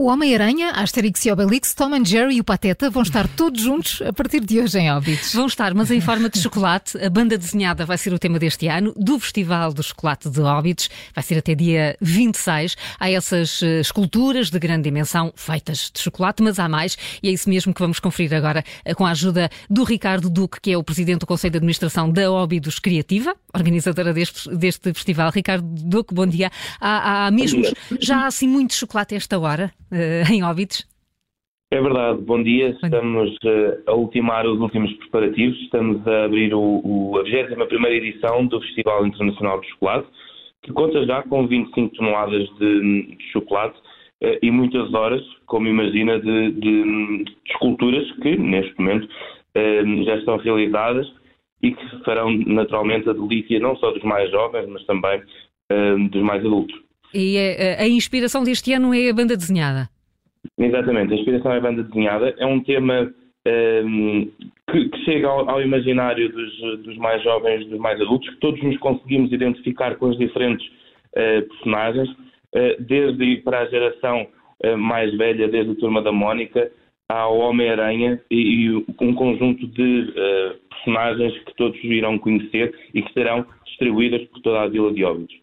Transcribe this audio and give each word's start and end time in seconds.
O 0.00 0.06
Homem-Aranha, 0.06 0.70
Asterix 0.70 1.26
e 1.26 1.30
Obelix, 1.30 1.74
Tom 1.74 1.94
and 1.94 2.06
Jerry 2.06 2.36
e 2.36 2.40
o 2.40 2.44
Pateta 2.44 2.88
vão 2.88 3.02
estar 3.02 3.28
todos 3.28 3.60
juntos 3.60 4.00
a 4.00 4.10
partir 4.14 4.40
de 4.40 4.58
hoje 4.58 4.78
em 4.78 4.90
Óbidos. 4.90 5.34
Vão 5.34 5.44
estar, 5.44 5.74
mas 5.74 5.90
em 5.90 6.00
forma 6.00 6.30
de 6.30 6.40
chocolate. 6.40 6.96
A 7.04 7.10
banda 7.10 7.36
desenhada 7.36 7.84
vai 7.84 7.98
ser 7.98 8.10
o 8.14 8.18
tema 8.18 8.38
deste 8.38 8.66
ano, 8.66 8.94
do 8.96 9.18
Festival 9.18 9.74
do 9.74 9.82
Chocolate 9.82 10.30
de 10.30 10.40
Óbidos. 10.40 10.88
Vai 11.14 11.22
ser 11.22 11.36
até 11.36 11.54
dia 11.54 11.98
26. 12.00 12.78
Há 12.98 13.10
essas 13.10 13.60
uh, 13.60 13.66
esculturas 13.82 14.48
de 14.48 14.58
grande 14.58 14.84
dimensão 14.84 15.34
feitas 15.36 15.90
de 15.92 16.00
chocolate, 16.00 16.42
mas 16.42 16.58
há 16.58 16.66
mais. 16.66 16.96
E 17.22 17.28
é 17.28 17.32
isso 17.32 17.50
mesmo 17.50 17.74
que 17.74 17.80
vamos 17.82 18.00
conferir 18.00 18.32
agora 18.32 18.64
uh, 18.88 18.94
com 18.94 19.04
a 19.04 19.10
ajuda 19.10 19.50
do 19.68 19.84
Ricardo 19.84 20.30
Duque, 20.30 20.62
que 20.62 20.72
é 20.72 20.78
o 20.78 20.82
presidente 20.82 21.18
do 21.18 21.26
Conselho 21.26 21.52
de 21.52 21.58
Administração 21.58 22.10
da 22.10 22.32
Óbidos 22.32 22.78
Criativa, 22.78 23.36
organizadora 23.54 24.14
deste, 24.14 24.48
deste 24.56 24.94
festival. 24.94 25.30
Ricardo 25.30 25.66
Duque, 25.66 26.14
bom 26.14 26.26
dia. 26.26 26.50
Há, 26.80 27.26
há 27.26 27.30
mesmo, 27.30 27.62
já 28.00 28.20
há 28.20 28.26
assim 28.28 28.48
muito 28.48 28.72
chocolate 28.72 29.12
a 29.12 29.18
esta 29.18 29.38
hora? 29.38 29.70
Uh, 29.92 30.32
em 30.32 30.42
Óbidos? 30.42 30.86
É 31.72 31.80
verdade, 31.80 32.20
bom 32.22 32.42
dia. 32.42 32.70
Estamos 32.82 33.30
uh, 33.44 33.82
a 33.86 33.94
ultimar 33.94 34.44
os 34.44 34.58
últimos 34.58 34.92
preparativos. 34.94 35.56
Estamos 35.60 36.04
a 36.04 36.24
abrir 36.24 36.52
o, 36.52 36.80
o, 36.84 37.16
a 37.16 37.22
21 37.22 37.86
edição 37.86 38.44
do 38.46 38.60
Festival 38.60 39.06
Internacional 39.06 39.60
de 39.60 39.68
Chocolate, 39.68 40.08
que 40.64 40.72
conta 40.72 41.06
já 41.06 41.22
com 41.22 41.46
25 41.46 41.94
toneladas 41.94 42.48
de, 42.58 43.16
de 43.16 43.24
chocolate 43.30 43.78
uh, 43.78 44.36
e 44.42 44.50
muitas 44.50 44.92
horas, 44.92 45.22
como 45.46 45.68
imagina, 45.68 46.18
de, 46.18 46.50
de, 46.50 47.24
de 47.24 47.36
esculturas 47.46 48.10
que, 48.16 48.36
neste 48.36 48.76
momento, 48.76 49.04
uh, 49.04 50.04
já 50.04 50.16
estão 50.16 50.38
realizadas 50.38 51.06
e 51.62 51.70
que 51.70 52.04
farão 52.04 52.32
naturalmente 52.46 53.08
a 53.08 53.12
delícia 53.12 53.60
não 53.60 53.76
só 53.76 53.92
dos 53.92 54.02
mais 54.02 54.28
jovens, 54.32 54.66
mas 54.68 54.84
também 54.86 55.22
dos 56.10 56.22
mais 56.22 56.44
adultos. 56.44 56.79
E 57.12 57.36
a, 57.38 57.82
a 57.82 57.88
inspiração 57.88 58.44
deste 58.44 58.72
ano 58.72 58.94
é 58.94 59.10
a 59.10 59.14
banda 59.14 59.36
desenhada? 59.36 59.88
Exatamente, 60.58 61.12
a 61.12 61.16
inspiração 61.16 61.52
é 61.52 61.58
a 61.58 61.60
banda 61.60 61.82
desenhada. 61.82 62.34
É 62.38 62.46
um 62.46 62.60
tema 62.60 63.12
um, 63.46 63.50
ehm, 63.50 64.28
que, 64.70 64.88
que, 64.88 65.04
chega 65.04 65.28
ao, 65.28 65.48
ao 65.48 65.62
imaginário 65.62 66.30
dos, 66.30 66.82
dos, 66.82 66.96
mais 66.98 67.22
jovens, 67.22 67.66
dos 67.66 67.78
mais 67.78 68.00
adultos, 68.00 68.28
que 68.28 68.40
todos 68.40 68.62
nos 68.62 68.78
conseguimos 68.78 69.32
identificar 69.32 69.96
com 69.96 70.10
os 70.10 70.18
diferentes 70.18 70.66
uh, 70.66 71.48
personagens, 71.48 72.08
uh, 72.10 72.80
desde 72.80 73.38
para 73.38 73.60
a 73.60 73.66
geração 73.66 74.26
uh, 74.64 74.76
mais 74.76 75.16
velha, 75.16 75.48
desde 75.48 75.72
a 75.72 75.76
Turma 75.76 76.02
da 76.02 76.12
Mónica, 76.12 76.70
ao 77.08 77.38
Homem-Aranha 77.38 78.20
e, 78.30 78.36
e, 78.36 78.70
um 79.00 79.14
conjunto 79.14 79.66
de 79.66 80.12
personagens 80.68 81.36
que 81.42 81.56
todos 81.56 81.82
irão 81.82 82.16
conhecer 82.16 82.72
e 82.94 83.02
que 83.02 83.12
serão 83.12 83.44
distribuídas 83.66 84.22
por 84.28 84.40
toda 84.42 84.60
a 84.60 84.68
Vila 84.68 84.92
de 84.92 85.02
Óbidos. 85.02 85.40